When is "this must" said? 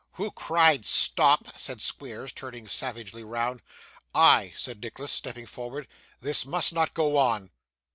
6.21-6.73